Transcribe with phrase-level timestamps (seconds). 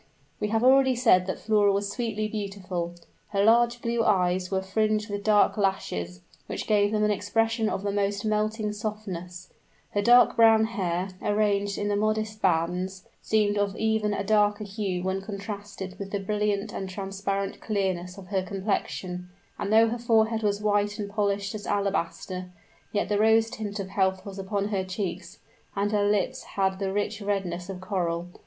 [0.39, 2.95] We have already said that Flora was sweetly beautiful.
[3.27, 7.83] Her large blue eyes were fringed with dark lashes, which gave them an expression of
[7.83, 9.53] the most melting softness;
[9.91, 15.03] her dark brown hair, arranged in the modest bands, seemed of even a darker hue
[15.03, 19.29] when contrasted with the brilliant and transparent clearness of her complexion,
[19.59, 22.51] and though her forehead was white and polished as alabaster,
[22.91, 25.41] yet the rose tint of health was upon her cheeks,
[25.75, 28.29] and her lips had the rich redness of coral.